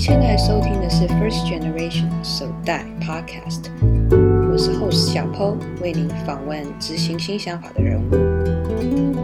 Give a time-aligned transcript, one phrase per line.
[0.00, 3.66] 现在收听的是 First Generation 首代 Podcast，
[4.50, 9.14] 我是 Host 小 Po，为您访问执行新想法的人物。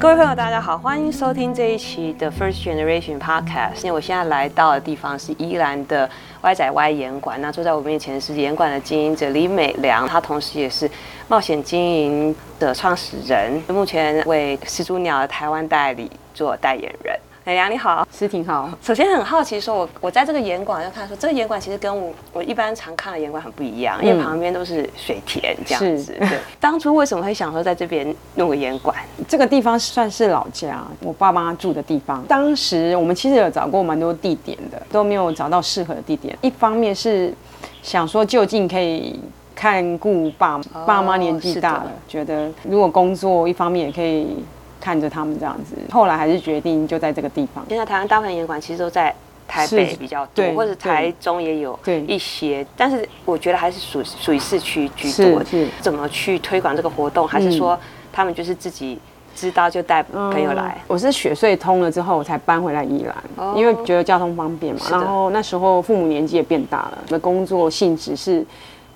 [0.00, 3.84] 各位朋友，大家好，欢迎收听这一期的 First Generation Podcast。
[3.84, 10.90] 因为我现在来到的地方是宜兰的歪仔歪严馆，那坐在我面前是严馆的经营者李美良，他同时也是
[11.28, 17.16] 冒险经营的创始人，目前为始祖鸟的台湾代理做代言人。
[17.46, 18.68] 美良你好，诗婷好。
[18.82, 26.12] 首先很好奇，说我我在这个严馆就看说，这个严馆其实跟我我一般常看的严馆很不一样，嗯、因为旁边都是水田这样子。
[26.18, 28.96] 对，当初为什么会想说在这边弄个严馆？
[29.28, 32.20] 这个地方算是老家，我爸妈住的地方。
[32.26, 36.36] 当时我们其实有找过蛮多地点的，都没有找到适合的地点。
[36.42, 37.32] 一方面是
[37.80, 39.20] 想说就近可以
[39.54, 44.36] 看顾爸爸妈年纪大了，哦、觉得如果工作一方面也可以。
[44.80, 47.64] 看着他们这样子，后来还是决定就在这个地方。
[47.68, 49.14] 现在台湾大部分演馆其实都在
[49.48, 55.44] 台北比较多，或者台中也有一些，但是我觉得还是属属于市区居多。
[55.44, 57.26] 是怎么去推广这个活动？
[57.26, 57.78] 还是说
[58.12, 58.98] 他们就是自己
[59.34, 60.76] 知道就带朋友来？
[60.88, 64.80] 我是雪隧通了之后我才搬回来宜兰，因为觉得交通方便嘛。
[64.90, 68.44] 然后那时候父母年纪也变大了，的工作性质是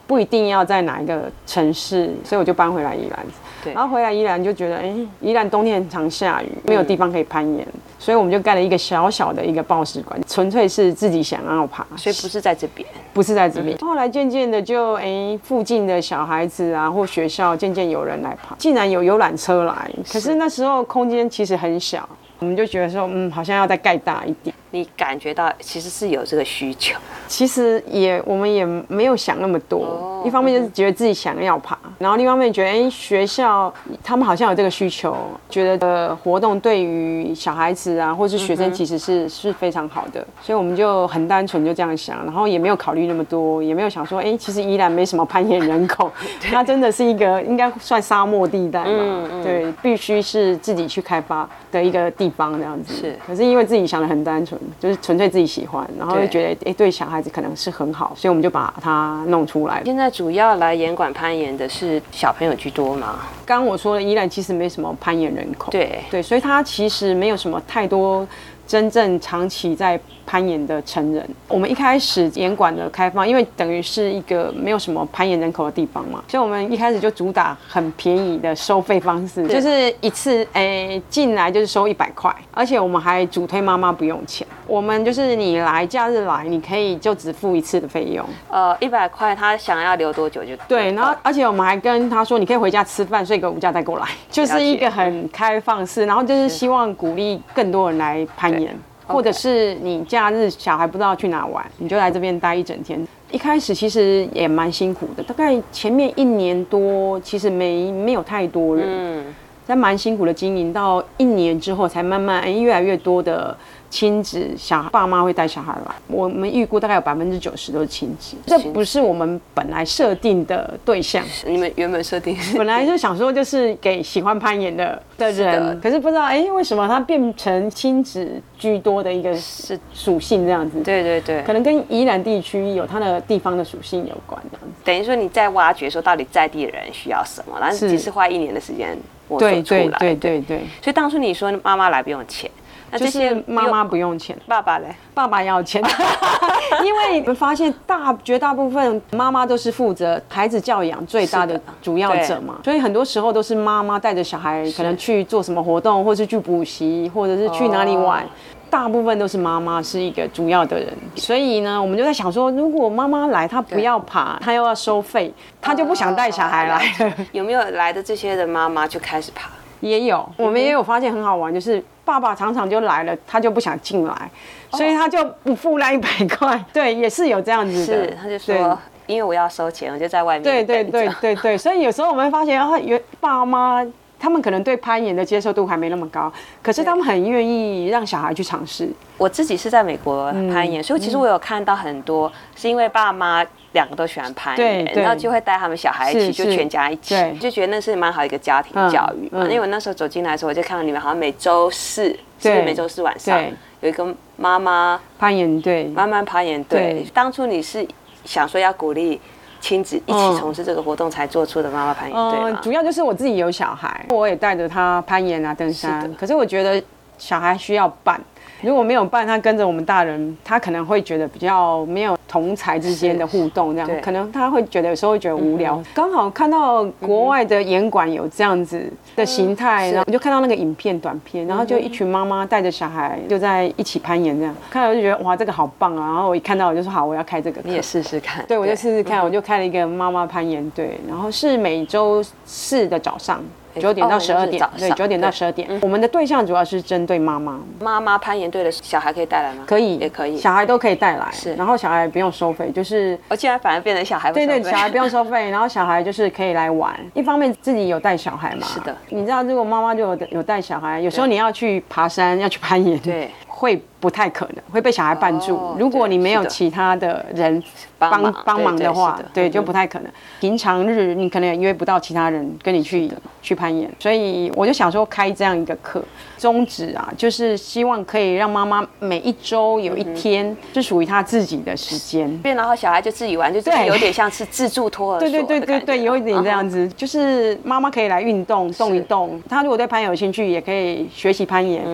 [0.06, 3.26] 不一定要在哪一个城市，所以我就搬回来宜兰。
[3.62, 3.72] 对。
[3.72, 13.76] 然后回来宜兰就觉得，哎，宜兰冬天很常下雨，没有地方可以攀岩，嗯、所以我们就盖了一个小小的一个抱石馆，纯粹是自己想要爬，所以不是在这边，不是在这边。
[13.76, 20.40] 嗯、后来渐渐的就，哎，附近的小孩子啊或学校渐渐有人来爬，竟然有游览车来，可是。
[20.40, 22.08] 那时候空间其实很小，
[22.38, 24.56] 我们就觉得说，嗯，好像要再盖大一点。
[24.72, 29.78] 你感觉到其实是有这个需求，其实也我们也没有想那么多。
[29.80, 33.72] Oh, 一方面就是觉得自己想要爬，嗯、然后另一方面觉得哎、欸、学校
[34.04, 35.16] 他们好像有这个需求，
[35.48, 46.12] 觉得呃活动对于小孩子啊或是学生其实是、嗯、是非常好的，所以我们就很单纯就这样想，然后也没有考虑那么多，也没有想说哎、欸、其实依然没什么攀岩人口，
[46.50, 52.94] 它真的是一个应该算沙漠地带嘛，对，必须是自己去开发的一个地方这样子。
[52.94, 54.59] 是，可是因为自己想的很单纯。
[54.78, 59.82] 就是纯粹自己喜欢，然后就觉得哎对、欸，对小孩子可能是很好，所以我们就把它弄出来。
[59.84, 63.20] 现在主要来严馆攀岩的是小朋友居多吗？
[63.44, 68.26] 刚刚我说了，宜兰其实没什么攀岩人口，对对，所以它其实没有什么太多
[68.70, 96.60] 真正长期在攀岩的成人，我们一开始严馆的开放，因为等于是一个没有什么攀岩人口的地方嘛，所以我们一开始就主打很便宜的收费方式，就是一次诶进来就是收一百块，而且我们还主推妈妈不用钱，我们就是你来假日来，你可以就只付一次的费用，呃一百块，他想要留多久就对，然后而且我们还跟他说，你可以回家吃饭睡个午觉再过来，就是一个很开放式，然后就是。
[96.60, 98.59] 希望鼓励更多人来攀岩。
[99.06, 103.06] 或者是你假日小孩不知道去哪玩，你就来这边待一整天。
[103.30, 109.24] 一开始其实也蛮辛苦的，大概前面一年多其实没没有太多人，嗯，
[109.66, 113.56] 在蛮辛苦的经营，到一年之后才慢慢哎越来越多的。
[113.90, 121.24] 亲子小爸妈会带小孩来，我们预估大概有百分之九十都是亲子，这不是我们本来设定的对象。
[121.44, 130.80] 你们原本设定本来就想说就是给喜欢攀岩的的人，可是不知道哎为什么它变成亲子居多的一个是属性这样子。
[130.82, 134.82] 对对对，可能跟宜兰地区有它的地方的属性有关这样子。
[134.84, 138.96] 等于说你在挖掘说到底在地的人需要什么，然后只是花一年的时间
[139.28, 139.62] 摸索出来。
[139.62, 140.58] 对对对对对。
[140.80, 142.48] 所以当初你说妈妈来不用钱。
[142.90, 144.86] 那这些妈妈不用钱，爸爸嘞？
[145.14, 145.82] 爸爸要钱，
[146.84, 158.26] 因为我们发现大绝大部分妈妈都是负责孩子教养最大的主要者嘛，所以很多时候都是妈妈带着小孩，可能去做什么活动，或是去补习，或者是去哪里玩，
[158.68, 160.88] 大部分都是妈妈是一个主要的人。
[161.14, 167.16] 所以呢，我们就在想说，如果妈妈来，她不要爬，她又要收费，她就不想带小孩来。
[167.30, 169.48] 有没有来的这些的妈妈就开始爬？
[169.80, 171.80] 也有，我们也有发现很好玩，就是。
[172.10, 174.28] 爸爸常常就来了，他就不想进来，
[174.72, 176.60] 所以他就不付那一百块。
[176.74, 177.86] 对，也是有这样子的。
[177.86, 178.76] 是，他就说，
[179.06, 180.42] 因为我要收钱，我就在外面。
[180.42, 183.86] 对对对对对，所以有时候我们会发现，啊，原爸妈
[184.18, 188.90] 他们可能对攀岩的接受度还没那么高，可是他们很愿意让小孩去尝试。
[189.16, 193.46] 我自己是在美国攀岩，嗯、所以其实我有看到很多，嗯、是因为爸妈。
[193.72, 199.44] 两个都喜欢攀岩，然后就会带他们小孩一起，就全家一起，就觉得那是蛮好一个家庭教育嘛。
[199.44, 203.40] 因为我那时候走进来的时候，我就看到你们好像每周四，是每周四晚上
[203.80, 207.06] 有一个妈妈攀岩队，妈妈攀岩队。
[207.14, 207.86] 当初你是
[208.24, 209.20] 想说要鼓励
[209.60, 212.60] 亲子一起从事这个活动才做出的妈妈攀岩队吗？
[212.62, 216.12] 主要就是我自己有小孩，我也带着他攀岩啊、登山。
[216.18, 216.82] 可是我觉得
[217.18, 218.20] 小孩需要伴。
[218.62, 225.82] 如果没有伴，他跟着我们大人，他可能会觉得比较没有同才之间的互动，这样可能他会觉得有时候会觉得无聊。
[225.92, 236.06] 刚好看到国外的严管有这样子的形态，然后我就看到那个影片短片，然后就一群妈妈带着小孩就在一起攀岩，这样看到就觉得哇，这个好棒啊！
[236.06, 238.44] 然后我一看到我就说好，我要开这个，你也试试看。
[238.46, 243.42] 对，我就试试看，我就开了一个妈妈攀岩队，然后是每周四的早上。
[243.78, 245.68] 九点到十二点，对，九点到十二点。
[245.82, 247.60] 我们的对象主要是针对妈妈。
[247.80, 249.64] 妈妈攀岩队的小孩可以带来吗？
[249.66, 251.28] 可以，也可以，小孩都可以带来。
[251.32, 254.32] 是，然后小孩不用收费，就是我现在反而变成小孩。
[254.32, 256.94] 对对，小孩不用收费， 然后小孩就是可以来玩。
[257.14, 258.96] 一方面自己有带小孩嘛，是的。
[259.08, 265.76] 你知道，如果妈妈就有有带小孩，有时候你要去爬山，要去攀岩，对，会不太可能，会被小孩绊住。
[265.78, 267.62] 如果你没有其他的人
[267.98, 270.10] 帮帮忙的话，对，就不太可能。
[270.40, 273.10] 平常日你可能也约不到其他人跟你去
[273.42, 276.02] 去攀岩，所以我就想说开这样一个课，
[276.38, 291.84] 宗旨啊，就是希望可以让妈妈每一周有一天是属于她自己的时间，然后小孩就自己玩，就对，有点像是自助托儿所，对对对对对，有一点这样子，就是妈妈可以来运动动一动，她如果对攀岩有兴趣，也可以学习攀岩，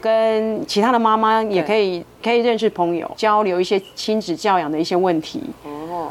[0.00, 5.42] 跟其他的妈妈妈也可以可以认识朋友，交流一些亲子教养的一些问题。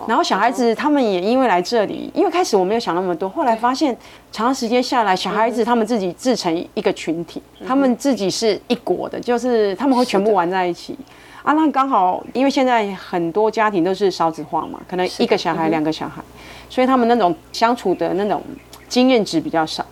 [0.08, 3.96] 然后小孩子他们也因为来这里，因为开始我没有想那么多，后来发现
[4.32, 10.98] 长时间下来，小孩子他们自己自成一个群体，他们自己是一国的，就是他们会全部玩在一起。
[11.44, 16.22] 啊，那刚好因为现在很多家庭都是少子化嘛，可能一个小孩两个小孩，
[16.70, 18.42] 所以他们那种相处的那种
[18.90, 19.86] 经验值比较少。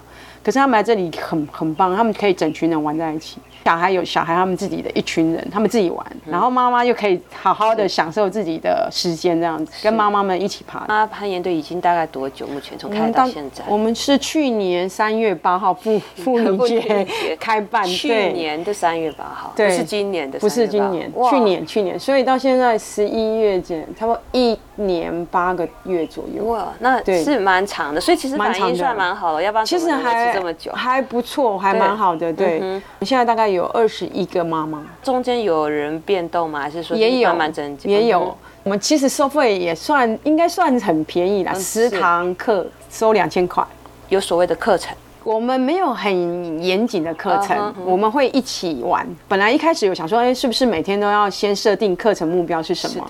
[0.46, 3.40] 可是他们来这里很很棒，他们可以整群人玩在一起。
[3.66, 10.86] 小孩有小孩，他们自己的一群人，他们自己玩，然后妈妈又可以好好的享受自己的时间，这样子跟妈妈们一起爬。
[10.88, 12.46] 那攀岩队已经大概多久？
[12.46, 13.64] 目前从开到现在？
[13.68, 17.08] 我们是去年三月八号妇 妇女节
[17.40, 26.44] 开办，去年的三月八号，对，不是今年的，不是今年，去年去年，所以到现在十一月间，差不多一年八个月左右。
[26.46, 32.34] 哇，那是蛮长的，所以其实反应算蛮好的，要不然其实还这么久还不错，还蛮好的。
[32.34, 33.66] 对，现在大概有。
[33.76, 36.62] 二十一个妈妈，中间有人变动吗？
[36.62, 37.90] 还是说也有慢慢增加？
[37.90, 38.34] 也有。
[38.64, 43.62] 我们其实收费也算应该算很便宜啦，十堂课收两千块。
[44.08, 49.06] 有所谓的课程，我们没有很严谨的课程，我们会一起玩。
[49.28, 53.06] 本来一开始有想说，哎，是不是每天都要先设定课程目标是什么？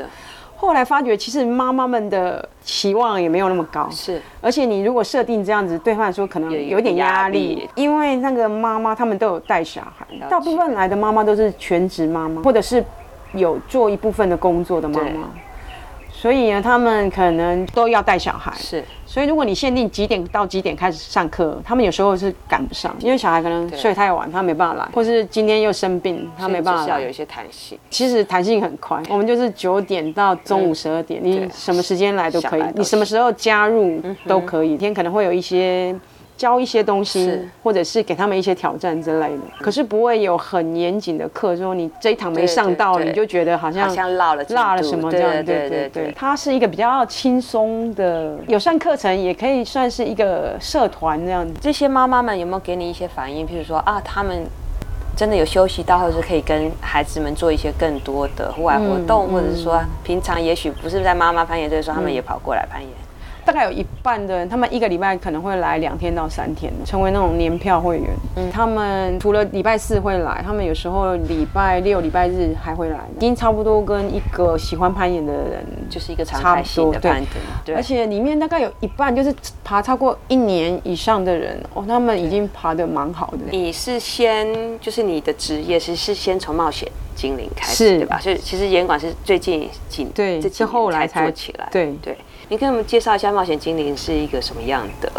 [0.65, 4.19] 后来发觉，其实妈妈们的期望也没有那么高，是。
[4.41, 12.83] 而且你如果设定这样子，对他来说可能有点压力，因为那个妈妈他们都有带小孩，大部分来的妈妈都是全职妈妈，或者是
[13.33, 15.29] 有做一部分的工作的妈妈。
[16.25, 18.83] 所以呢，他们可能都要带小孩，是。
[19.05, 26.87] 所以如果你限定几点到几点开始上课，他们有时候是赶不上，因为小孩可能睡太晚，他没办法来，或是今天又生病，他没办法来。
[26.87, 27.77] 要有一些弹性。
[27.91, 34.75] 其实弹性很宽，我们就是九点到中午十二点，你什么时间来都可以，你什么时候加入都可以。
[34.77, 35.95] 天可能会有一些。
[36.37, 45.31] 教一些东西，或者是给他们一些挑战之类的，可是不会有很严谨的课，说你这一堂没上到，你就觉得好像像落了落了什么这样。
[45.45, 51.47] 对对对，它是一个比较轻松的友善课程，也可以算是一个社团这样。
[51.61, 53.47] 这些妈妈们有没有给你一些反应？
[53.47, 54.45] 譬如说啊，他们
[55.15, 62.89] 真的有休息到，或者是可以跟孩子们做一些更多的户外活动，或者是说平常也许不是在妈妈攀岩队的时候，他们也跑过来攀岩。
[63.45, 68.09] 大概有一半的人，他们一个礼拜可能会来两天到三天，成为那种年票会员。
[68.35, 77.27] 嗯，他们除了礼拜四会来，他们有时候礼拜六、礼拜日还会来，已经差不多跟一个喜欢攀岩的人就是一个常态性的攀登。
[77.63, 79.33] 对，而且里面大概有一半就是
[79.63, 83.37] 爬超过一年以上的人哦，他们已经爬得蛮好的。
[83.51, 84.47] 你是先
[84.79, 88.19] 就是你的职业是是先从冒险精灵开始，对吧？
[88.19, 91.67] 所以其实严管是最近几对，是后来才做起来。
[91.71, 92.17] 对对。
[92.49, 95.11] 你跟我们介绍一下冒险精灵是一个什么样的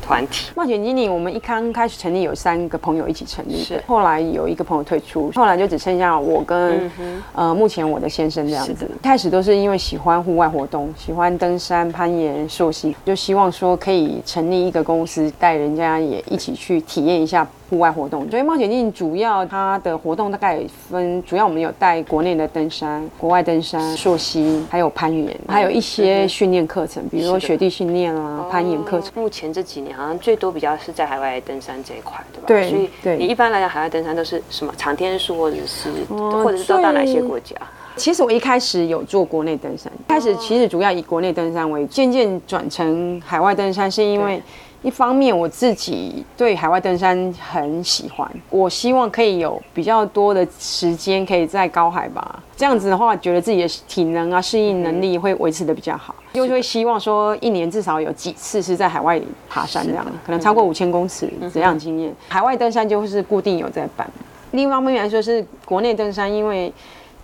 [0.00, 0.52] 团体？
[0.54, 8.88] 冒险精灵，我们一刚开始成立有三个朋友一起成立是，后来有一个朋友退出，后来就只剩下我跟、嗯、呃目前我的先生这样子。
[9.02, 17.44] 开始都是因为喜欢户外活动，喜欢登山、攀岩、溯溪，就希望说可以成立一个公司，带人家也一起去体验一下。
[17.68, 20.58] 户外活动，所以冒险精灵主要它的活动大概
[20.88, 29.10] 分，主要我们有带国内的登山、国外登山、溯溪，还有攀岩，还有一些训练课程，比如说雪地训练啊、攀岩课程。
[29.14, 32.44] 目前这几年好像最多比较是在海外登山这一块，对吧？
[32.46, 33.18] 对，所以对。
[33.18, 37.54] 你一般来讲，海外登山都是什么长天数，或者是或者是都到哪些国家？
[37.96, 44.40] 其实我一开始有做国内登山，一开始其实主要以国内登山为主，渐渐转成海外登山，是因为。
[44.82, 62.14] 一方面我自己对海外登山很喜欢，我希望可以有比较多的时间可以在高海拔，这样子的话，觉得自己的体能啊、适应能力会维持的比较好，就会希望说一年至少有几次是在海外爬山这样，可能超过五千公尺这样经验。
[62.28, 64.08] 海外登山就是固定有在办。
[64.52, 66.72] 另一方面来说是国内登山，因为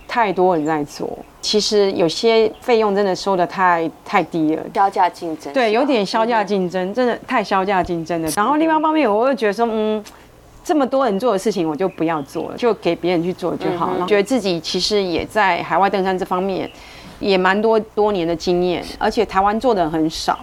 [0.07, 5.51] 太多人在做，其实有些费用真的收的太太低了，销价竞争。
[5.51, 8.29] 对，有点销价竞争，真的太销价竞争了。
[8.35, 10.03] 然后另外一方面，我又觉得说，嗯，
[10.63, 14.05] 这么多人做的事情，我就不要做了，就给别人去做就好了。
[14.05, 16.69] 嗯、觉得自己其实也在海外登山这方面
[17.19, 20.39] 也蛮多多年的经验，而且台湾做的很少。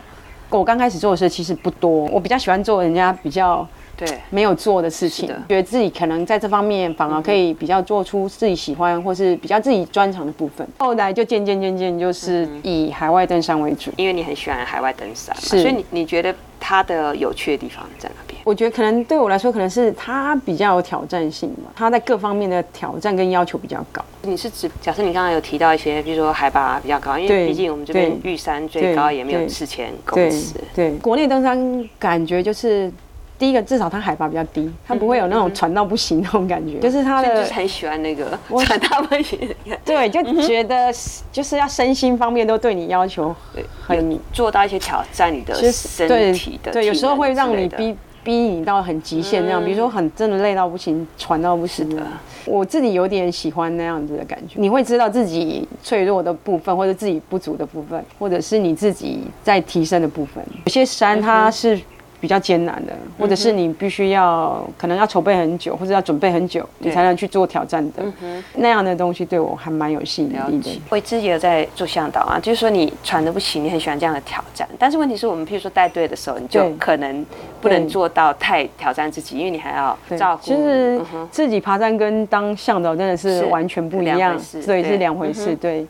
[0.51, 3.67] 我刚开始做的时候其实不多，我比较喜欢做人家比较。
[3.97, 10.67] 对，没有做的事情，觉得自己可能在这方面反而可以比较做出自己喜欢或是比较自己专长的部分。
[10.79, 18.41] 后来就渐渐渐渐就是以海外登山为主，因为你很喜欢海外登山嘛，所以你你觉得它的有趣的地方在哪边？
[18.45, 24.05] 我觉得可能对我来说，可能是它比较有挑战性嘛，它在各方面的挑战跟要求比较高。
[24.23, 30.55] 你是指，假设你刚刚有提到一些，比如说海拔比较高，因为毕竟我们这边玉山最高也没有四千公尺。
[30.75, 32.91] 对，国内登山感觉就是。
[33.43, 36.79] 第一个，至少它海拔比较低，它不会有那种喘到不行那种感觉。
[36.79, 39.53] 就是它的，就是很喜欢那个 喘到不行。
[39.85, 40.95] 对，就觉得
[41.33, 43.35] 就是要身心方面都对你要求
[43.85, 46.71] 很做到一些挑战你的身体的。
[46.71, 52.01] 对，有时候会让你逼逼你到很极限那样，比如说很真的累到不行，喘到不行的。
[52.45, 54.55] 我自己有点喜欢那样子的感觉。
[54.61, 60.45] 你会知道自己脆弱的部分，或者自己不足的部分，或者是你自己在提升的部分。
[60.65, 61.77] 有些山它是。
[62.23, 68.05] 比较艰难的，或者是你必须要可能要筹备很久，或者要准备很久，你才能去做挑战的。
[68.55, 70.81] 那样的东西，对我还蛮有吸引力的。
[70.89, 77.27] 我自己有在做向导啊，就是说你喘得不行，你很喜欢这样的挑战，但是问题是我们譬如说带队的时候，你就可能
[77.61, 80.43] 不能做到太挑战自己，因为你还要照顾。
[80.45, 85.85] 其实自己爬山跟当向导真的是完全不一样，所以是两回事，对。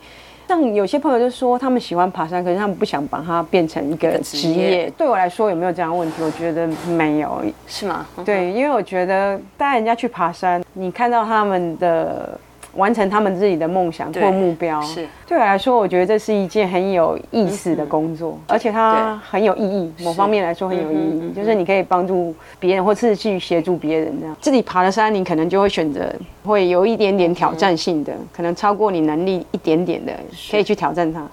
[0.49, 4.92] 像有些朋友就说他们喜欢爬山，可是他们不想把它变成一个职业。
[4.96, 6.22] 对我来说有没有这样的问题？
[6.22, 8.06] 我觉得没有，是吗？
[8.25, 12.38] 对，因为我觉得带人家去爬山，你看到他们的。
[12.75, 15.07] 完成他们自己的梦想或目标，是。
[15.26, 19.93] 对我来说，我觉得这是一件很有意思的工作，而且它很有意义。
[20.02, 24.37] 某方面来说很有意义，就是你可以帮助别人，或是去协助别人这样。
[24.41, 26.11] 自己爬的山，你可能就会选择
[26.45, 30.12] 会有一点点挑战性的，可能超过你能力一点点的，
[30.50, 31.26] 可以去挑战它。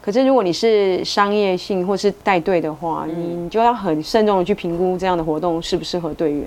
[0.00, 6.46] 可是如果你是商业性或是带队的话，你就要很慎重的去评估这样的活动适不适合队员。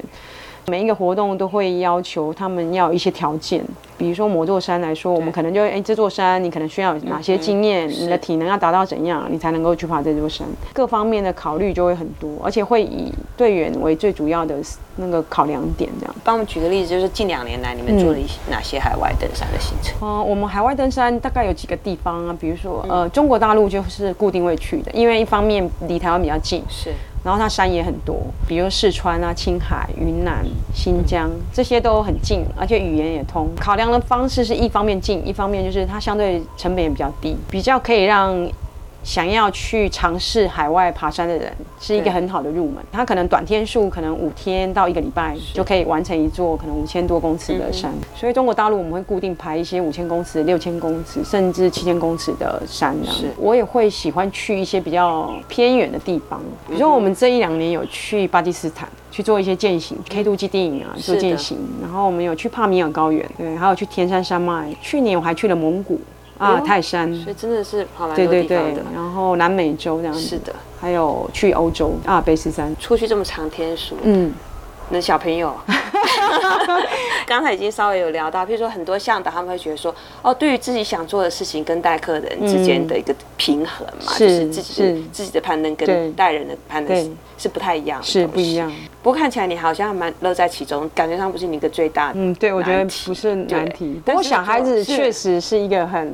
[0.67, 3.63] 每一个活动都会要求他们要一些条件，
[3.97, 14.55] 比如说某座山来说，我们可能就哎，这座山你可能需要哪些经验，你的体能要达到怎样，你才能够去爬这座山，各方面的考虑就会很多，而且会以队员为最主要的
[14.95, 15.89] 那个考量点。
[15.99, 19.97] 这样，帮我们举个例子，就是近两年来你们做了一些哪些海外登山的行程？
[20.01, 26.91] 嗯，我们海外登山大概有几个地方啊，比如说呃，中国大陆就是固定会去的，因为一方面离台湾比较近，是。
[27.23, 33.49] 然后它山也很多，比如四川啊、青海、云南、新疆这些都很近，而且语言也通。
[33.59, 38.49] 考量的方式是一方面近，一方面就是它相对成本也比较低，比较可以让。
[39.03, 42.75] 想要去尝试海外爬山的人，是一个很好的入门。
[42.91, 47.91] 他可能短天数，可能五天到一个礼拜就可以完成一座可能五千多公尺的山。
[48.15, 52.96] 所以中国大陆我们会固定排一些五千公尺、六千公尺，甚至七千公尺的山。
[53.05, 64.74] 是，我也会喜欢去一些比较偏远的地方，比如说我们这一两年有去巴基斯坦去做一些践行，K2 基地营啊做践行，然后我们有去帕米尔高原，对，还有去天山山脉。
[64.79, 66.00] 去年我还去了蒙古。
[66.41, 68.48] 啊，泰山，所以真的是跑蛮多地方的。
[68.48, 70.19] 对对对，然后南美洲这样子。
[70.19, 74.33] 是的，还有去欧洲阿尔卑斯山，出去这么长天数，嗯，
[74.89, 75.53] 那小朋友，
[77.25, 88.72] 刚才已经稍微有聊到，比如说很多向导他们会觉得说，哦，对于自己想做的事情跟带客人之间的一个平衡嘛，就是自己是自己的攀登跟带人的攀登是不太一样，是不一样。
[89.01, 92.13] 不过看起来你好像蛮乐在其中，感觉上不是你一个最大的。
[92.15, 94.01] 嗯，对，我觉得不是难题。
[94.05, 96.13] 不过小孩子确实是一个很。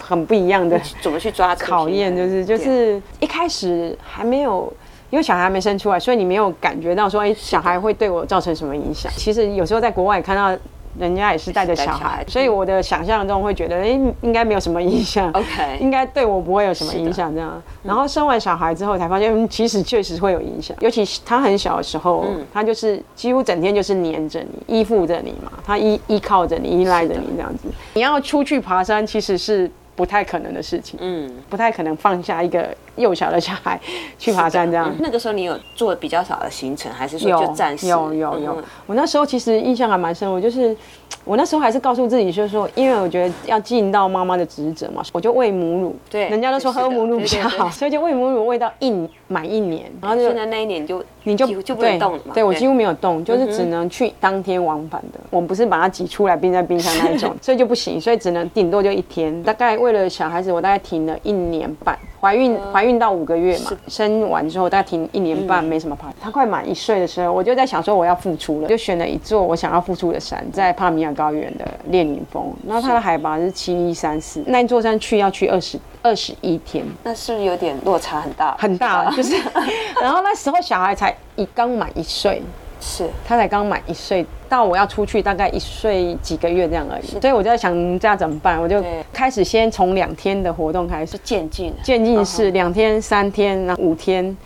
[0.00, 2.16] 很不一样的，怎么去抓考验？
[2.16, 4.72] 就是就是一开始还没有，
[5.10, 9.10] 因为小孩还没生出来，所以你没有感觉到说，哎，小孩会对我造成什么影响？
[9.16, 10.54] 其实有时候在国外看到
[10.98, 15.30] 人家也是带着小孩，所以我的想象中会觉得，哎，应该没有什么影响。
[15.32, 17.62] OK，应该对我不会有什么影响这样。
[17.82, 20.76] 然后生完小孩之后才发现，其实确实会有影响。
[20.80, 27.68] 尤其他很小的时候，他就是几乎整天就是黏着你，依附着你嘛，他依依靠着你，依赖着你这样子。
[27.94, 29.70] 你要出去爬山，其实是。
[29.98, 33.80] 不太可能的事情，嗯，不太可能放下一个幼小的小孩
[34.16, 34.88] 去爬山这样。
[34.90, 37.88] 嗯那个时候你有做比较少的行程，还是说就暂时？
[37.88, 38.64] 有有有、嗯。
[38.86, 40.76] 我那时候其实印象还蛮深，我就是
[41.24, 45.96] 我那时候还是告诉自己，就是说，因为我觉得要尽到妈妈的职责嘛，我就喂母乳。
[46.10, 52.32] 对，人家都说喝母乳比较好，所以就喂母乳喂到一满一年，然后就现在那一年就你就就不能动了嘛。
[52.32, 55.20] 对，对我几乎没有动，就是只能去当天往返的。
[55.28, 59.42] 我们不是把它挤出来冰在冰箱那一种， 所以就不行，所以只能顶多就一天。
[59.42, 61.98] 大概为了小孩子，我大概停了一年半。
[62.20, 66.12] 怀孕怀孕到五个月嘛，生完之后大概停一年半，没什么爬。
[66.20, 72.52] 他快满一岁的时候，我就在想说我要复出了，就选了一座我想要复出的山，在帕米尔高原的列宁峰。
[72.66, 78.56] 然后它的海拔是七一三四，那一座山去要去二十二十一天，那是不是有点落差很大？
[78.58, 79.34] 很大，就是。
[80.00, 82.42] 然后那时候小孩才一刚满一岁。
[82.80, 88.56] 是他才刚满一岁，到我要出去大概一岁几个月这样而已，所以我就在想这样怎么办？
[88.62, 88.80] 我就
[89.12, 94.36] 开始先从两天的活动开始，渐进，渐进式两天、三天、然后五天、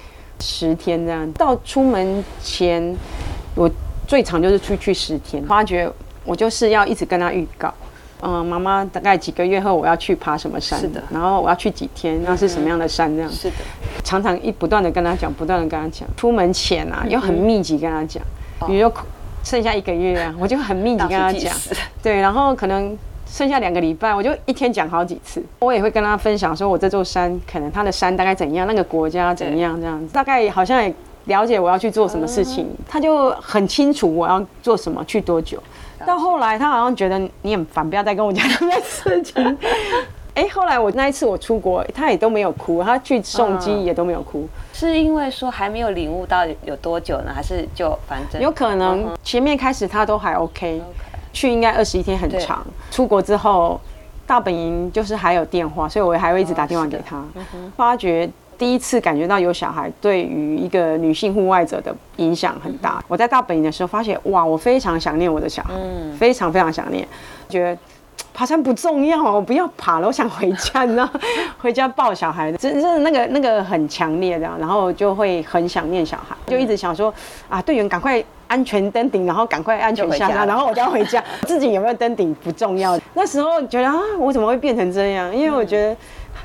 [0.41, 1.31] 十天这样。
[1.33, 2.97] 到出门前，
[3.55, 3.71] 我
[4.07, 5.87] 最长就是出去十天，发觉
[6.25, 7.73] 我就是要一直跟他预告。
[8.25, 10.79] 嗯，妈妈大概几个月后我要去爬什么山？
[10.79, 11.03] 是的。
[11.11, 12.23] 然后我要去几天？
[12.25, 13.13] 那是什么样的山？
[13.17, 13.29] 这样。
[13.31, 13.57] 是的。
[14.05, 16.09] 常常一不断的跟他讲，不断的跟他讲。
[16.17, 18.23] 出门前啊，又很密集跟他讲。
[18.67, 18.95] 比如说
[19.43, 21.53] 剩下一个月啊， 我就很密集跟他讲。
[22.01, 25.43] 对，然后可能剩下两个礼拜，我就一天讲好几次。
[25.59, 30.15] 我也会跟他分享，说我这座山可能它的山大概怎样，那个国家怎样这样子。
[30.15, 35.61] 大概好像也了解我要去做什么事情，他就很清楚我要做什么，去多久。
[36.07, 39.59] 到后来，他好像觉得你很烦，不要再跟我讲这件事情。
[40.35, 50.81] 哎，后来我那一次我出国，他也都没有哭，他去送机也都没有哭，是因为说还没有领悟到有多久呢，还是就反正有可能前面开始他都还 OK，
[51.35, 52.67] 去应该二十一天很长。
[52.91, 53.79] 出国之后，
[54.27, 57.23] 大本营就是还有电话，所以我还会一直打电话给他，
[57.77, 58.29] 发觉。
[58.63, 63.03] 第一次感觉到有小孩对于一个女性户外者的影响很大。
[63.09, 65.75] 我在大本营的时候发现，哇，我非常想念我的小孩，
[66.17, 67.05] 非常非常想念，
[67.49, 67.77] 觉得
[68.33, 71.11] 爬山不重要，我不要爬了，我想回家，你知道，
[71.59, 77.13] 回家抱小孩，真的那个那个很强烈的，然后就会很想念小孩，就一直想说
[77.49, 82.97] 啊，队员赶快安全登顶，然后赶快安全下山，然后我就要回家，自己有没有登顶不重要。
[83.15, 85.35] 那时候觉得啊，我怎么会变成这样？
[85.35, 85.97] 因为我觉得。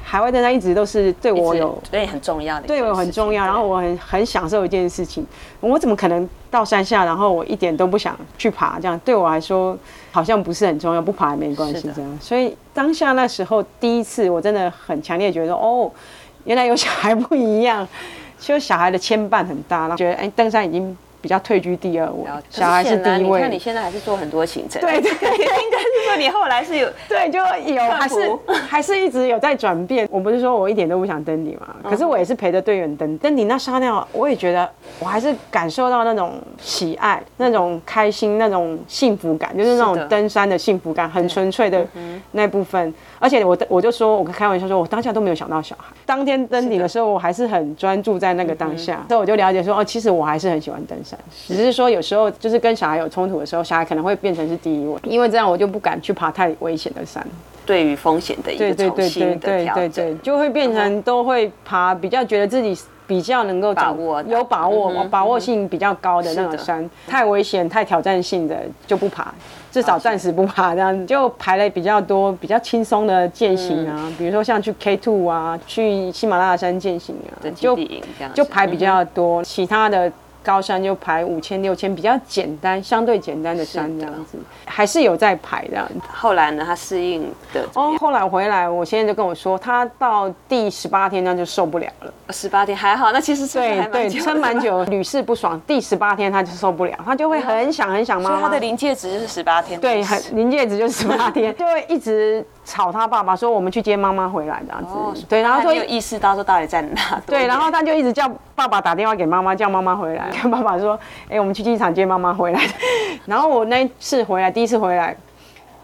[0.04, 3.45] 海外登山一直都是对我有对很重要的，对我很重要。
[3.45, 5.26] 然后我很很享受一件事情，
[5.60, 8.80] 我怎么可能到山下，然后我一点都不想去爬？
[8.80, 9.78] 这样对我来说
[10.12, 11.89] 好像不是很重要，不爬也没关系。
[11.95, 15.91] 这样，所以当下那时候第一次，我真的很强烈觉得，哦，
[16.45, 17.88] 原来有小孩不一样，
[18.39, 20.97] 就小孩的牵绊很大，然后觉得哎，登山已经。
[21.21, 23.39] 比较退居第二位，小孩是第一位。
[23.39, 27.39] 你看你现在还是做很多行程，对对，对，应该是说你后来是有对，就
[27.73, 28.32] 有还是
[28.67, 30.08] 还是一直有在转变。
[30.12, 41.86] 我不是说我一点都不想登顶嘛，可是我也是陪着队员登登顶那刹那，我也觉得我还是感受到那种喜爱、那种开心、那种幸福感，就是那种登山的幸福感，很纯粹的
[42.32, 42.93] 那部分。
[43.19, 45.86] 而且我我就说，我开玩笑说，我当下都没有想到小孩。
[46.06, 51.17] 当天登顶的时候，我还是很专注在那个当下，所以我就了解说，哦，其实我还是很喜欢登山，
[51.48, 57.26] 只是说有时候就是跟小孩有冲突的时候，小孩可能会变成是第一位，因为这样我就不敢去爬太危险的山。
[57.65, 62.74] 对于风险的一个重新的调整，就会变成都会爬比较觉得自己
[63.06, 69.34] 比较能够掌握、有把握、把握性比较高的那种山，太危险、太挑战性的就不爬。
[69.70, 77.78] 至少暂时不爬，这样就排了比较多比较轻松的践行啊，比如说像去 K Two 啊，去喜马拉雅山践行啊，就
[78.34, 80.10] 就排比较多，其他的。
[80.47, 85.95] 高山就排五千六千，比较简单，相对简单的山这样子，还是有在排这样子。
[86.10, 92.13] 后来呢，他适应的哦，后来回来，我现在就跟我说，他到第十八天那就受不了了。
[92.29, 95.60] 十八天还好，那其实对对撑蛮久， 屡试不爽。
[95.67, 98.38] 第十八天他就受不了，他就会很想很想妈妈。
[98.38, 99.77] 所以他的临界值就是十八天。
[99.81, 102.45] 对，很临界值就是十八天，就会一直。
[102.67, 107.21] 吵他爸爸说，我们去接妈妈回来这样子，哦、对，然后说有意识到说到底在哪？
[107.25, 110.99] 对，然后他就一直叫爸爸打电话给妈妈，叫妈妈回来，跟 爸爸说，
[111.30, 112.62] 哎、欸，我们去机场接妈妈回来。
[113.25, 115.15] 然后我那一次回来，第一次回来，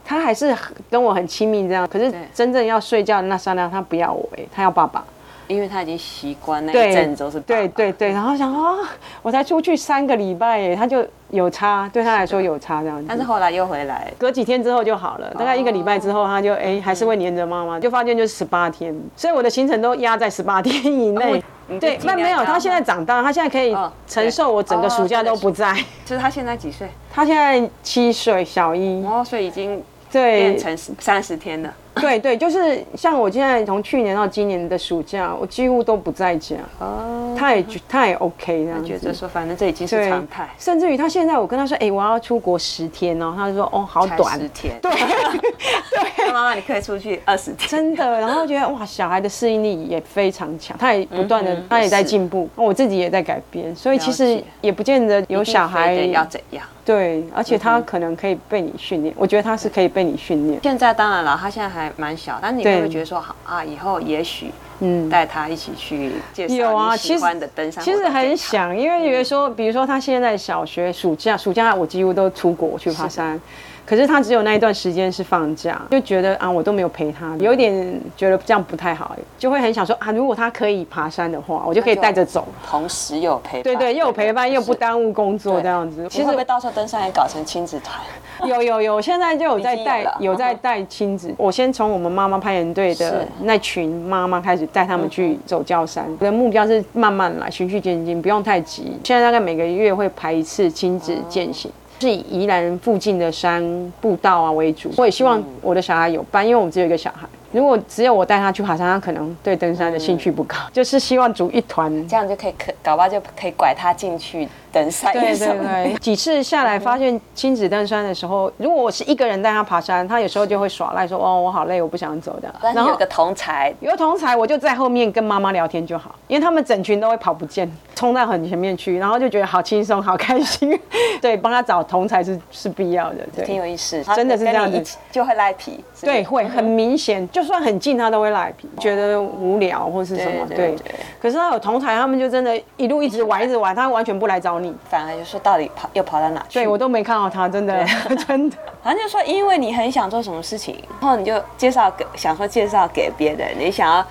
[0.03, 0.53] 他还是
[0.91, 5.01] 跟我很亲密这样，可是真正要睡觉的那商量，他不要我，哎，他要爸爸。
[5.47, 8.77] 因为他已经习惯那一阵都是对对对，然后想啊，
[9.21, 13.05] 我才出去三个礼拜耶，他就有差，对他来说有差这样子。
[13.07, 21.43] 但是后来又回来，隔几天之后就好了，大概一个礼拜之后，他就哎还是会黏着妈妈，就发现就是十八天，所以我的行程都压在十八天以内。
[21.79, 23.75] 对，那没有，他现在长大，他现在可以
[24.05, 25.73] 承受我整个暑假都不在。
[26.05, 26.89] 就是他现在几岁？
[27.11, 29.03] 他现在七岁，小一。
[29.05, 31.73] 哦，所以已经对变成三十天了。
[31.95, 36.55] 对对，就是像我现在从去年到今年的暑假，我几乎都不在家。
[36.79, 40.49] 哦，他也他也 OK 这样子，觉得说反正这已经是常态。
[40.57, 44.79] 甚至于他现在，我跟他说，哎，我要出国十天哦，他就说，哦，好短，十天。
[44.81, 44.91] 对
[46.17, 48.19] 对，妈妈你可以出去二十天，真的。
[48.19, 56.65] 然后觉得哇，小孩的适应力也非常强，他也不断的，他也在进步，我自己也在改变，所以其实也不见得有小孩要怎样。
[56.85, 60.59] 对，而且他可能可以被你训练，嗯、我觉得他是可以被你训练。
[60.61, 67.83] 现在当然了，他现在还蛮小，但你会不会觉得说，好啊，以后也许嗯带他一起去介绍你喜欢的登山。
[67.83, 73.39] 其实很想，因为比如说，比如说他现在小学暑假，暑假我几乎都出国去爬山。
[73.85, 86.07] 可是他只有那一段时间是放假，就觉得啊，我都没有陪他，有一点觉得这样不太好，就会很想说啊，如果他可以爬山的话，我就可以带着走，同时又有陪伴，对对，又有陪伴，又不耽误工作这样子。
[86.09, 87.99] 其实会到时候登山也搞成亲子团？
[88.49, 91.33] 有有有，现在就有 在带，有在带亲子。
[91.37, 98.97] 我先从我们妈妈攀岩队的那群妈妈开始带他们去走教山，我的目标是慢慢来，循序渐进，不用太急。
[99.03, 101.69] 现在大概每个月会排一次亲子践行。
[102.03, 103.63] 是以宜兰附近的山
[104.01, 107.25] 步道啊为主，我也希望我的小孩有伴，因为我们只有一个小孩。
[107.53, 110.57] 如果只有我带他去爬山，他可能对登山的兴趣不高。
[110.57, 115.13] 嗯、就是希望组一团，这样就可以可搞不好就可以拐他进去登山。
[115.13, 130.77] 对对对，几次下来发现亲子登山的时候，如果我是一个人带他爬山，他有时候就会耍赖说：“哦，我好累，我不想走的。”然后有个同才，有个同才，我就在后面跟妈妈聊天就好，因为他们整群都会跑不见，冲到很前面去，然后就觉得好轻松，好开心。
[131.21, 135.83] 对，帮他找同才是是必要的，对，挺有意思，真的是这样子，就会赖皮。
[136.01, 140.45] 对，会很明显，就算很近，他都会赖皮，觉得无聊或是什么。
[140.49, 140.75] 对，
[141.21, 146.59] 可是他有同才，他们就真的一路一直玩，一直玩，他完全不来找你，反而就说到底跑又跑到哪去？
[146.59, 147.83] 对，我都没看到他，真的
[148.27, 148.57] 真的。
[148.83, 154.05] 反正就说，因为你很想做什么事情，然后你就介绍给，想说介绍给别人，你想要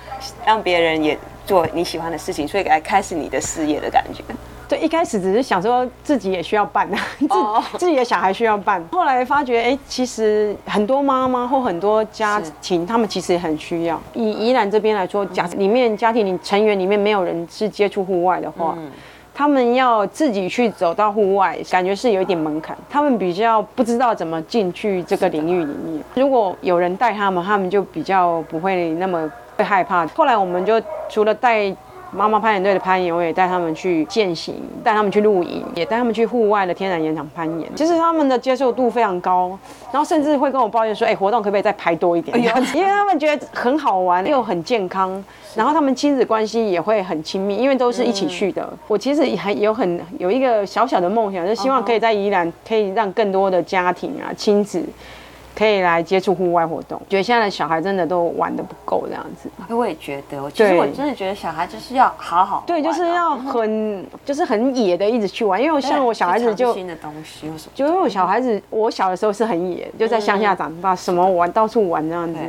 [0.45, 4.23] 让别人也做你喜欢的事情，所以来开始你的事业的感觉。
[4.65, 6.89] 对，一开始只是想说自己也需要办，
[7.19, 8.81] 自 自己的小孩需要办。
[8.93, 14.01] 后来发觉，哎，其实很多妈妈或很多家庭，他们其实也很需要。
[14.13, 18.75] 以宜兰这边来说，假里面家庭里成员里面没有人是接触户外的话，
[19.33, 22.77] 他们要自己去走到户外，感觉是有一点门槛。
[22.89, 26.03] 他们比较不知道怎么进去这个领域里面。
[26.15, 30.05] 如果有人带他们，他们就比较不会那么会害怕。
[30.07, 31.75] 后来我们就除了带。
[32.15, 37.75] 妈妈攀岩队的攀岩，我也带他们去健行，带他们去露营，也带他们去户外的天然岩场攀岩。
[37.75, 39.57] 其实他们的接受度非常高，
[39.91, 42.37] 然后甚至会跟我抱怨说：“哎，活动可不可以再排多一点？”
[42.73, 45.23] 因为他们觉得很好玩又很健康，
[45.55, 48.67] 然后他们亲子关系也会很亲密，因为都是一起去的。
[48.87, 54.83] 我其实还有很有一个小小的梦想，就是希望可以在宜兰可以让更多的家庭啊亲子。
[55.55, 59.49] 可以来接触户外活动，觉得现在的小孩真的都玩的不够这样子。
[59.73, 65.61] 我也觉得，其实我真的觉得小孩就是要好好对，就是要很就是很野的一直去玩。
[65.61, 72.39] 因为像我小孩子就新的东西，就因为我小孩子，我小的时候是很野，就在乡下长大，什么玩到处玩这样子。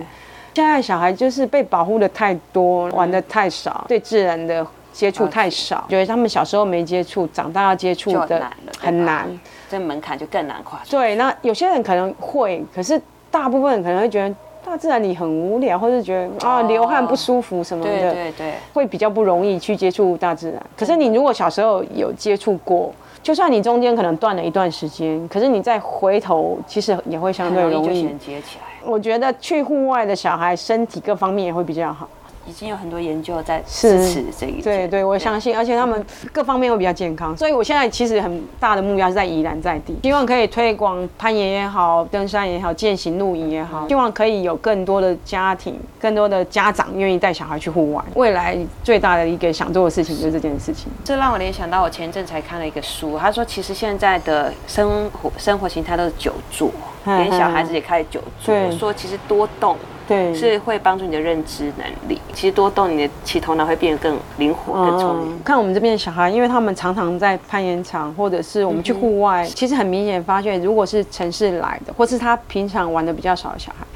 [0.54, 9.28] 现在小孩就是被保护的太多，玩的太少，对自然的接触太少，觉得他们小时候没接触，长大要接触的很难。
[9.74, 10.80] 这门槛就更难跨。
[10.88, 14.32] 对，那有些人可能会，可是大部分人可能会觉得
[14.64, 20.62] 大自然你很无聊，或是觉得啊流汗不舒服什么的，对对对，会比较不容易去接触大自然。
[20.76, 28.88] 可是你如果小时候有接触过，就算你中间可能断了一段时间，可是你再回头，其实也会相对容易衔接起来。
[28.88, 32.08] 我觉得去户外的小孩身体各方面也会比较好。
[32.46, 48.04] 已经有很多研究在支持这一点，对对，我相信，而且他们各方面会比较健康，所以我现在其实很大的目标是在宜兰在地，希望可以推广攀岩也好，登山也好，健行露营也好，希望可以有更多的家庭、更多的家长愿意带小孩去户外。
[48.14, 50.88] 未来最大的一个想做的事情就是这件事情。
[51.04, 56.70] 这让我联想到我前阵才看了一个书，他说其实现在的生活生活形态都是久坐，
[57.04, 59.76] 连小孩子也开始久坐，说其实多动。
[60.06, 62.20] 对，是会帮助你的认知能力。
[62.32, 65.42] 其实多动，你的其头脑会变得更灵活、更聪明。
[65.42, 73.86] 看我们这边的小孩，因为他们常常在攀岩场，或者是我们去户外，其实很明显发现，如果是城市来的，或是他平常玩的比较少的小孩，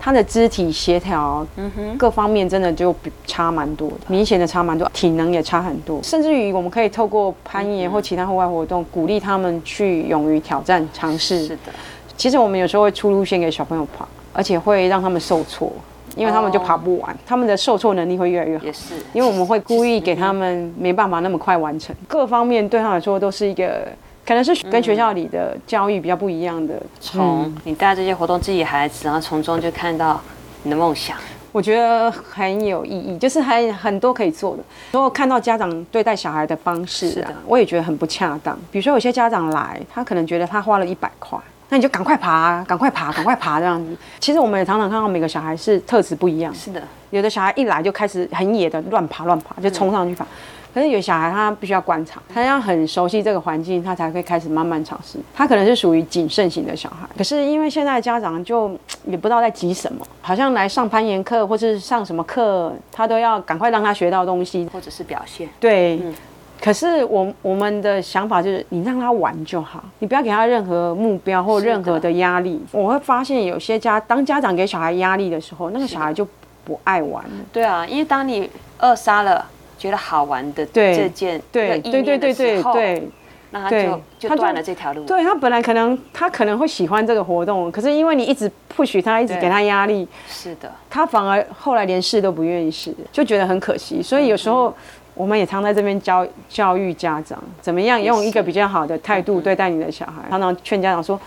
[0.00, 6.00] 他的肢体协调，嗯哼，各方面真的就比差蛮多的，明显的差蛮多，体能也差很多。
[6.02, 11.46] 甚至于我们可以透过攀岩或其他户外活动，鼓励他们去勇于挑战、尝试。
[11.46, 11.72] 是的，
[12.16, 14.08] 其实我们有时候会出路线给小朋友跑。
[14.38, 15.72] 而且会让他们受挫，
[16.14, 18.64] 因为他们就爬不完，他们的受挫能力会越来越好。
[18.64, 23.88] 也是，因为我们会故意给他们没办法那么快完成，各方面对他来说都是一个，
[24.24, 26.80] 可能是跟学校里的教育比较不一样的。
[27.00, 30.20] 从你带这些活动，自己孩子，然后从中就看到
[30.62, 31.16] 你的梦想？
[31.50, 34.62] 我觉得很有意义，就是还很多可以做的。
[34.92, 38.56] 如果看到家长对待小孩的方式啊，我也觉得很不恰当。
[38.70, 41.36] 比如说有些家长来，他可能觉得他花了一百块，
[41.68, 43.96] 那你就赶快爬，赶快爬，赶快爬这样子。
[44.18, 46.54] 其实我们也常常看到每个小孩是特质不一样。
[46.54, 50.26] 是的，有的小孩一来就开始很野的乱爬乱爬，就冲上去爬。
[50.74, 55.18] 可是有小孩他必须要观察，他要很熟悉这个环境，他才会开始慢慢尝试。
[55.34, 58.70] 他可能是属于谨慎型的小孩，可是因为现在家长就
[59.06, 65.48] 也不知道在急什么，好像来上攀岩课或是上什么课，他都要赶快让他学到东西，或者是表现。
[65.58, 66.14] 对，嗯、
[66.60, 72.60] 可是我我们的想法就是，你让他玩就好，你不要给他任何目标或任何的压力。
[72.72, 76.26] 我会发现有些家当家长给小孩压力的时候，那个小孩就
[76.64, 77.30] 不爱玩了。
[77.52, 79.46] 对啊，因为当你扼杀了。
[79.78, 83.08] 觉得好玩的这件对对对对对对，
[83.50, 85.04] 那他就就断了这条路。
[85.04, 94.02] 对他本来可能他可能会喜欢这个活动，可是因为你一直 push 他，一直给他压力，是的，他反而后来连试都不愿意试，就觉得很可惜。
[94.02, 94.74] 所以有时候
[95.14, 100.28] 我们也常在这边教教育家长，怎么样用一个比较好的态度对待你的小孩。
[100.30, 101.18] 常常劝家长说，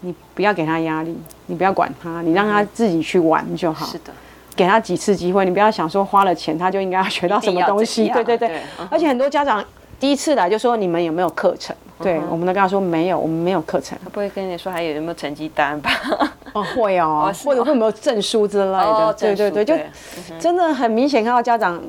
[0.00, 3.86] 你不要给他压力，你不要管他，你让他自己去玩就好。
[3.86, 4.12] 是的。
[4.56, 8.08] 给他几次机会，你不要想说花了钱他就应该要学到什么东西。
[8.08, 8.60] 对对对，
[8.90, 9.64] 而且很多家长
[9.98, 11.74] 第一次来就说，你们有没有课程？
[12.00, 13.98] 嗯、对，我们都跟他说没有，我们没有课程。
[14.02, 15.90] 他不会跟你说还有有没有成绩单吧？
[16.54, 18.78] 哦，会哦， 或者会有没有证书之类的。
[18.78, 19.76] 哦、对对对，就
[20.38, 21.80] 真的很明显看到家长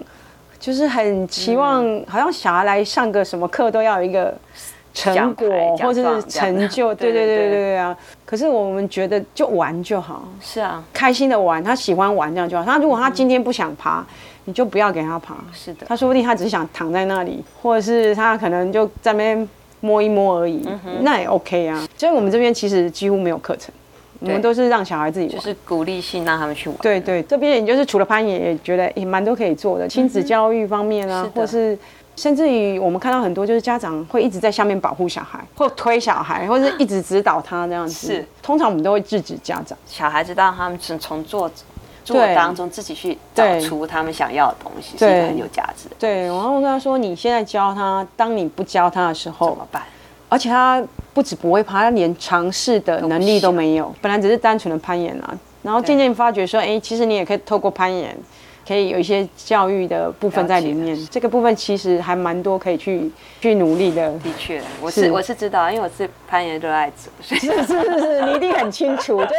[0.60, 4.34] 就是很期望，嗯、好像小孩来上个什么课都要有一个。
[4.92, 7.96] 成果或者是成就， 对对对对对啊！
[8.26, 12.66] 可是我们觉得就玩就好，是啊，开心的玩，他喜欢玩这样就好。
[12.66, 14.04] 他如果他今天不想爬，
[14.46, 15.36] 你就不要给他爬。
[15.54, 19.50] 是的，他说不定他只是想躺在那里，或者是他可能就在那边
[19.80, 20.68] 摸一摸而已，
[21.02, 21.88] 那也 OK 啊。
[21.98, 23.74] 所以我们这边其实几乎没有课程，
[24.20, 26.78] 我们都是让小孩自己玩，就是鼓励性让他们去玩。
[26.82, 31.78] 对对，这边也就是除了攀岩，也觉得也蛮多可以做的，亲子教育方面啊，或是。
[32.16, 38.08] 甚至于我们看到很多，就是家长会一直在下面保护小孩，或推小孩，或者是一直指导他这样子。
[38.08, 39.78] 是，通常我们都会制止家长。
[39.86, 41.50] 小孩子让他们从从做
[42.14, 45.96] 做当中自己去找出他们想要的东西，是一个很有价值的。
[46.00, 49.84] 对，然后我跟他说：“你现在教他，当你不教他的时候怎么办？”
[50.30, 53.94] 而且他不止不会爬，他连尝试的能力都没有。
[54.02, 58.16] 本来只是单纯的攀岩啊，然后渐渐发觉说：“哎，其实你也可以透过攀岩。”
[58.68, 64.12] 可以有一些教育的部分在里面，这个部分其实还蛮多可以去去努力的。
[64.20, 69.18] 的确，我是我是知道，因为我是攀岩热爱者，是是是是，你一定很清楚。
[69.26, 69.32] 就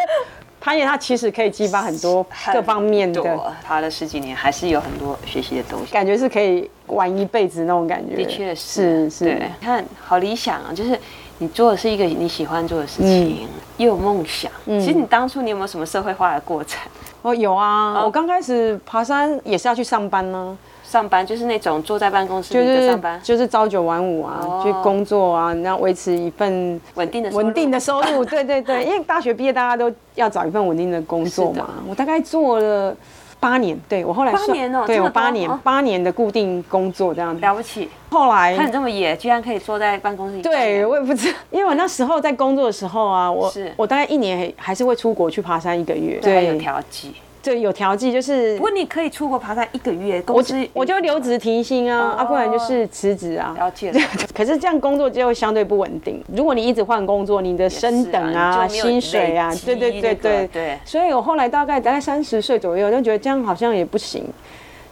[0.60, 3.22] 攀岩它其实可以激发很多各方面的。
[3.64, 5.92] 爬了十几年，还是有很多学习的东西。
[5.92, 8.14] 感觉是可以玩一辈子那种感觉。
[8.16, 9.42] 的确是是，是。
[9.60, 10.98] 看好理想啊，就是
[11.38, 14.52] 你做的是一个你喜欢做的事情，又有梦想。
[14.66, 16.78] 其实你当初你有没有什么社会化的过程？
[17.22, 20.56] 哦，有啊，哦、我刚开始爬山也是要去上班呢。
[20.90, 28.24] 上班就是那种坐在办公室里的上班，就是朝九晚五啊，哦、去工作啊，然后维持一份稳定的稳定的收入。
[28.26, 31.68] 对对对，因为大学毕业大家都要找一份稳定的工作嘛。
[31.88, 32.96] 我大概做了。
[33.42, 37.88] 八年，对我后来八年哦，对我八年八年的固定工作这样子，了不起。
[38.10, 40.42] 后来看你这么野，居然可以坐在办公室里。
[40.42, 47.14] 对，我也不知道，因为我那时候在工作的时候啊，我 我大概一年还是会出国去爬山一个月，对，有调剂。
[47.42, 48.54] 对，有调剂，就是。
[48.56, 53.54] 不过你可以出国爬山一个月，我我就留职停薪啊，啊，不然就是辞职啊。
[53.58, 53.92] 了解。
[54.36, 56.22] 可是这样工作就会相对不稳定。
[56.34, 60.78] 如果你一直换工作，你的升等啊、薪水啊，对对对对对。
[60.84, 64.24] 所以我后来大概大概三十岁左右，就觉得这样好像也不行。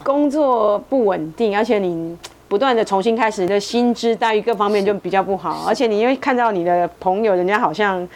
[0.03, 8.07] 工作不稳定，而且你不断的重新开始，你的薪资待遇各方面就比较不好，而且你因为看到你的朋友，人家好像。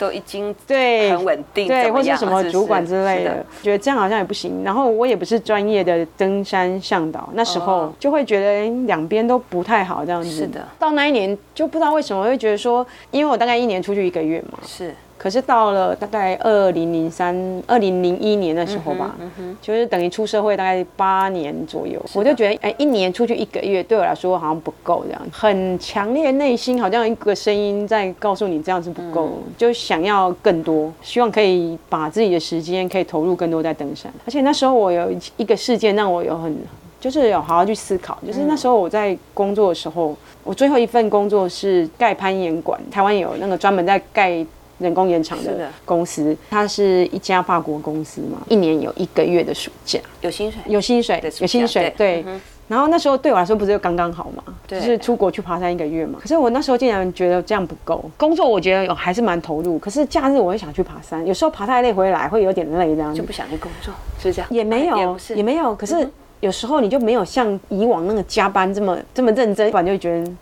[0.00, 4.64] 都已经对很稳定，对，或是什么主管之类的，觉得这样好像也不行。
[4.64, 10.30] 然后我也不是专业的登山向导，那时候就会觉得两边都不太好，这样子。
[10.30, 10.66] 是的。
[10.78, 14.58] 到那一年就不知道为什么会觉得说，因为我大概一年出去一个月嘛。
[14.66, 14.94] 是。
[15.20, 34.10] 可是到了大概二零零三、二零零一年的时候吧，嗯嗯、就是等于出社会大概八年左右，我就觉得，哎，一年出去一个月对我来说好像不够这样，很强烈内心好像一个声音在告诉你这样是不够，嗯、就想要更多，希望可以把自己的时间可以投入更多在登山。
[34.24, 36.56] 而且那时候我有一个事件让我有很，
[36.98, 44.46] 就是有好好去思考，就是那时候我在工作的时候，我最后一份工作是盖攀岩馆，台湾有那个专门在盖。
[44.80, 52.24] 人工延长的公司，它是一家法国公司嘛，一年有一个月的暑假，有薪水，有薪水，有薪水，对。
[52.66, 56.20] 然后那时候对我来说不是就刚刚好嘛，对就是出国去爬山一个月嘛。
[56.22, 64.48] 可是我那时候竟然觉得这样不够，工作我觉得还是蛮投入，可是假日我会想去爬山，有时候爬太累回来会有点累这样，就不想去工作，是这样？
[64.52, 65.74] 也没有，也没有。
[65.74, 70.32] 可是有时候你就没有像以往那个加班这么这么认真，不然就觉得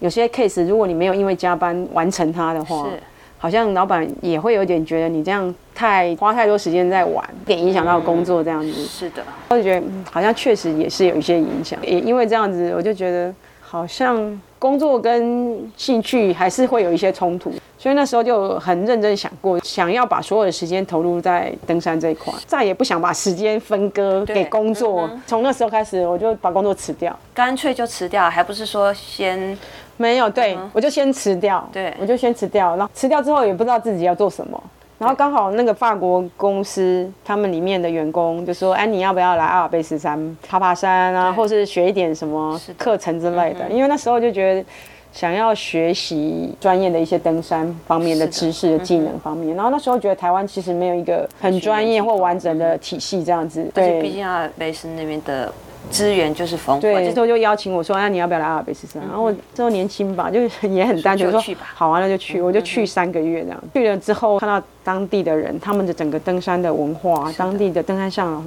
[0.00, 2.84] 有些 case 如果你没有因为加班完成它的话。
[2.90, 3.00] 是
[3.44, 8.72] 好像老板也会有点觉得你这样太花太多时间在玩，点影响到工作这样子。
[8.74, 11.78] 嗯、是的，我就觉得好像确实也是有一些影响。
[11.86, 13.30] 也因为这样子，我就觉得
[13.74, 17.52] 好像工作跟兴趣还是会有一些冲突。
[17.76, 25.10] 所以那时候就很认真想过，想要把所有的时间投入在登山这一块，再也不想把时间分割给工作。
[25.26, 29.58] 从那时候开始，我就把工作辞掉，干脆就辞掉，还不是说先。
[29.96, 34.60] 没有，对、嗯、我就先辞掉，对，我就先辞掉，然后辞掉之后也不知道自己要做什么，
[34.98, 43.68] 然后刚好那个法国公司他们里面的员工就说，哎，你要不要来阿尔卑斯山爬爬山啊，或是学一点什么课程之类的？
[43.70, 44.64] 因为那时候就觉得
[45.12, 55.52] 想要学习专业的一些登山方面的知识的技能方面，然后那时候觉得台湾其实没有一个很专业或完整的体系这样子，对，毕竟阿尔卑斯那边的。
[55.90, 61.40] 资源就是丰富，对，这时候就邀请我说：“那、啊、你要不要来阿尔卑斯山？”然后我这时候年轻吧，就也很单纯说
[61.74, 63.62] ：“好啊，那就去。”我就去三个月这样。
[63.72, 68.42] 去了之后，看到当地的人，他们的整个登山的文化，当地的登山向导，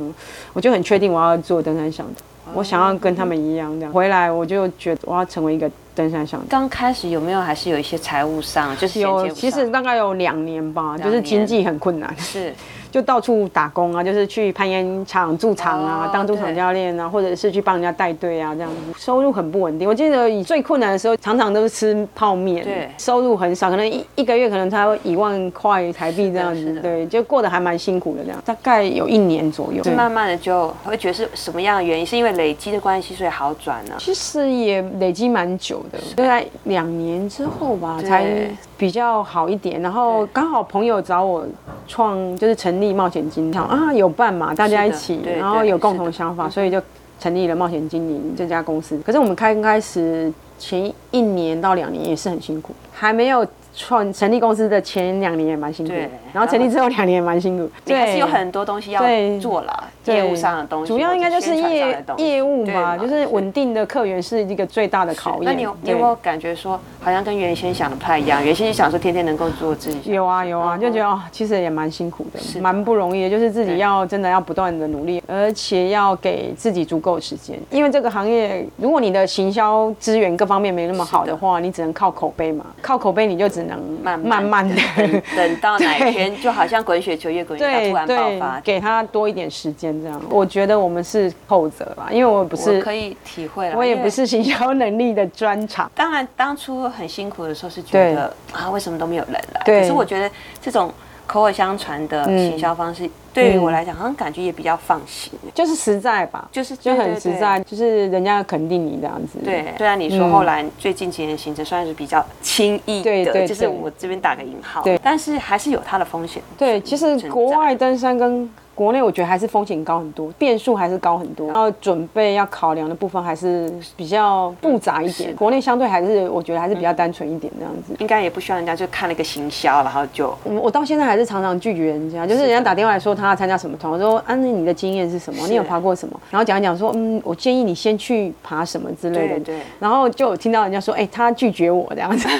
[0.53, 2.21] 我就很确定我要做登山向导。
[2.53, 3.91] 我想要跟他们一样这样。
[3.91, 6.45] 回来我就觉得我要成为一个登山向导。
[6.49, 12.13] 刚开始有没有还是有一些财务上就是有，其实大概有两年吧，就是经济很困难。
[12.17, 12.53] 是。
[12.91, 19.87] 就到处打工啊，就是去攀岩场驻场啊，当驻场教练啊，或者是去帮人家带队啊，这样子收入很不稳定。
[19.87, 28.41] 我记得以最困难的时候，常常都是吃泡面，对，收入很少，可能一一个月可能才有一万块台币这样子，对，就过得还蛮辛苦的这样。
[28.45, 32.05] 大概有一年左右，慢慢的就会觉得是什么样的原因？
[32.05, 33.95] 是因为累积的关系，所以好转呢？
[33.99, 39.81] 其实也累积蛮久的，大概两年之后吧，才比较好一点。
[39.81, 41.45] 然后刚好朋友找我
[41.87, 46.81] 创，就是成立冒险金想啊，有伴嘛，大家一起，然后有共同想法，所以就
[47.19, 48.99] 成立了冒险精灵这家公司。
[49.05, 53.47] 可是我们开开始前一年到两年也是很辛苦，还没有。
[53.77, 55.93] 创成立公司的前两年也蛮辛苦，
[56.33, 58.99] 然后成立之后两年也蛮辛苦，对，还是有很多东西要
[59.39, 65.45] 做了，业务上的东西，主要应该就是业业务嘛，就是稳定的客源是一个最大的考验。
[65.45, 68.43] 那你有没有感觉说，好像跟原先想的不太一样？
[68.43, 83.66] 原先想说天天能够做自己，有啊有啊，就觉得哦，其实也蛮辛苦的，蛮不容易的，就是自己要真的要不断的努力，而且要给自己足够时间，因为这个行业，如果你的行销资源各方面没那么好的话，你只能靠口碑嘛，靠口碑你就只。
[83.67, 84.75] 能慢慢慢的
[85.35, 90.21] 等，到哪一天，就好像滚雪球越滚越大，突然爆发，给他多一点时间，这样。
[90.29, 95.91] 我觉得我们是后者吧，因为我不是我可以体会了，我也不是行销能力的专长。
[95.93, 99.61] 当然，当初很辛苦的时候是觉得啊，为什么都没有人来？
[99.65, 100.91] 可是我觉得这种。
[101.27, 109.37] 口耳相传的行销方式，嗯、对于我来讲，好像感觉也比较放心，就是实在吧，就是就很实在，就是人家肯定你这样子。
[109.45, 116.41] 对，虽然你说后来最近几年行程算是比较轻易的，就是我这边打个引号，对，但是还是有它的风险。
[116.57, 125.35] 对，其实国外登山跟国内我觉得还是风险高很多，变数还是高很多，然后准备要考量的部分还是比较复杂一点。
[125.35, 135.47] 国内相对还是我觉得还是比较单纯一点这样子，应该也不需要人家就看了一个行销，然后就我我到现在还是常常拒绝人家，就是人家打电话来说他要参加什么团，我说啊，那你的经验是什么？
[135.47, 136.19] 你有爬过什么？
[136.29, 139.39] 然后讲一讲说，嗯，我建议你先去爬什么之类的。
[139.39, 139.59] 对，对。
[139.79, 142.29] 然后就听到人家说，哎、欸，他拒绝我这样子。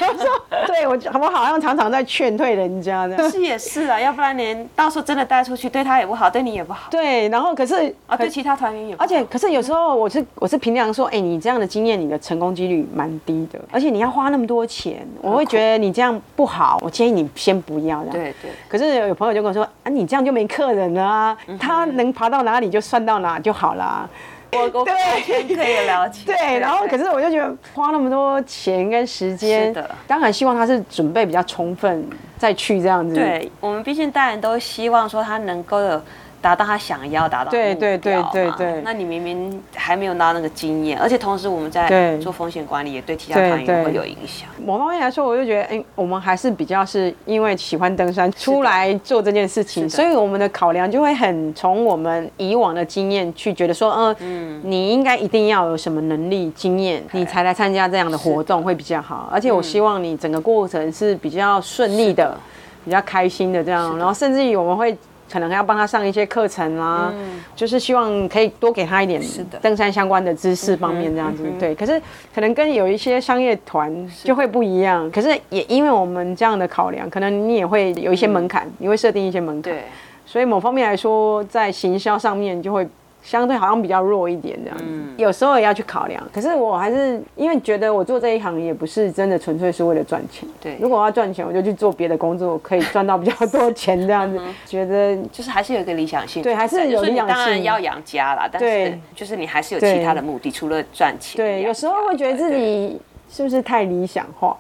[0.67, 3.31] 对我我好像常常在劝退人家这样。
[3.31, 6.26] 是也是啊，要不然连到时候真的带出去对他也不好。
[6.29, 6.89] 对你也不好。
[6.89, 9.05] 对，然后可是啊，对其他团员也不好。
[9.05, 16.79] 而且可是有时候我是我是平常说，哎，你这样的经验，你的成功几率蛮低的，而且你要花那么多钱，我会觉得你这样不好。
[16.81, 18.11] 我建议你先不要这样。
[18.11, 18.51] 对对。
[18.67, 24.09] 可是有朋友就跟我说，啊，你这样就没客人了啊，他能爬到哪里就算到哪就好了。
[24.51, 26.21] 我我完全可以了解。
[26.25, 32.07] 对，然后可是我就觉得花那么多钱跟时间，当然希望他是准备比较充分
[32.37, 33.15] 再去这样子。
[33.15, 36.01] 对，我们毕竟大人都希望说他能够有。
[36.41, 38.81] 达到他想要达到对对对对对。
[38.83, 44.47] 那你明明还没有拿到那个经验，而且同时我们在做风险管理，也对其他团员会有影响。
[44.63, 59.27] 某方面来说，我就觉得，哎、欸，我们还是比较是因为喜欢登山出来做这件事情，所以我们的考量就会很从我们以往的经验去觉得说，呃、嗯，你应该一定要有什么能力、经验，你才来参加这样的活动会比较好。
[59.31, 62.37] 而且我希望你整个过程是比较顺利的，
[62.85, 63.97] 比较开心的这样。
[63.97, 64.95] 然后甚至于我们会。
[65.31, 69.21] 可能还要帮他上一些课程啊，嗯、就是希望可以多给他一点
[69.61, 71.43] 登山相关的知识方面这样子。
[71.59, 72.01] 对，可是
[72.33, 75.09] 可能跟有一些商业团就会不一样。
[75.11, 79.73] 可是也因为我们这样的考量，可能你也会有一些门槛，嗯、你会设定一些门槛。
[79.73, 79.83] 对，
[80.25, 82.87] 所以某方面来说，在行销上面就会。
[83.23, 86.21] 相对好像比较弱一点这样子，嗯、有时候也要去考量。
[86.33, 90.47] 可是我还是因为觉得我做这一行也不是真的纯粹是为了赚钱。
[90.61, 94.39] 对，如果我要赚钱，我就去做别的工作，可以赚到比较多钱这样子。
[94.65, 96.41] 觉得就是还是有一个理想性。
[96.41, 97.35] 对，还是有理想性。
[97.35, 101.37] 当然要养家啦，但是就是你还是有其他的目的，除了赚钱。
[101.37, 104.55] 对，有时候会觉得自己是不是太理想化？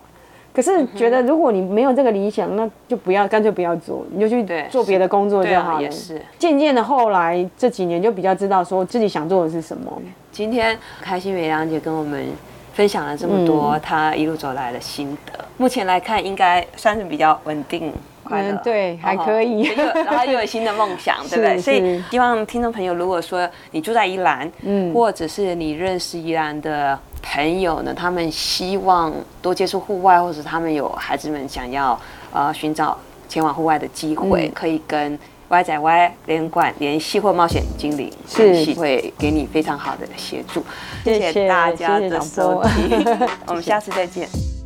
[0.57, 5.83] 可是觉得，如果你没有这个理想，那就不要，干脆不要做，你就去做别的工作就好了。
[5.83, 6.19] 也是。
[6.39, 10.01] 渐渐的，后来这几年就比较知道说自己想做的是什么。
[10.31, 12.25] 今天开心美良姐跟我们
[12.73, 15.45] 分享了这么多她一路走来的心得。
[15.57, 17.93] 目前来看，应该算是比较稳定、
[18.27, 18.59] 快乐。
[18.63, 19.63] 对，还可以。
[20.05, 21.59] 然后又有新的梦想， 对不对？
[21.59, 26.99] 所以希望听众朋友，如果说你住在宜兰，嗯，或者是你认识宜兰的。
[27.29, 29.11] 朋友呢，他们希望
[29.41, 31.99] 多接触户外，或者他们有孩子们想要
[32.31, 32.97] 呃寻找
[33.27, 35.19] 前往户外的机会，嗯、可以跟
[35.49, 40.63] Y 仔 Y 连管联系或冒险精灵是会给你非常好的协助。
[41.03, 43.03] 谢谢大家的收听，
[43.47, 44.29] 我们下次再见。